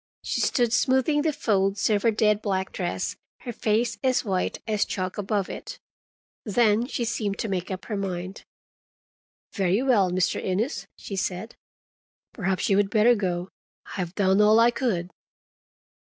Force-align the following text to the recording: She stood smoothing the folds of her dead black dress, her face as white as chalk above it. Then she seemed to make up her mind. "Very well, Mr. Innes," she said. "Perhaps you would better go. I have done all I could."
She 0.23 0.41
stood 0.41 0.73
smoothing 0.73 1.21
the 1.21 1.31
folds 1.31 1.87
of 1.91 2.01
her 2.01 2.09
dead 2.09 2.41
black 2.41 2.71
dress, 2.71 3.15
her 3.41 3.53
face 3.53 3.99
as 4.03 4.25
white 4.25 4.59
as 4.67 4.83
chalk 4.83 5.19
above 5.19 5.47
it. 5.47 5.77
Then 6.43 6.87
she 6.87 7.05
seemed 7.05 7.37
to 7.37 7.47
make 7.47 7.69
up 7.69 7.85
her 7.85 7.95
mind. 7.95 8.43
"Very 9.53 9.83
well, 9.83 10.09
Mr. 10.09 10.41
Innes," 10.43 10.87
she 10.97 11.15
said. 11.15 11.55
"Perhaps 12.33 12.67
you 12.67 12.77
would 12.77 12.89
better 12.89 13.13
go. 13.13 13.49
I 13.91 13.97
have 13.99 14.15
done 14.15 14.41
all 14.41 14.59
I 14.59 14.71
could." 14.71 15.11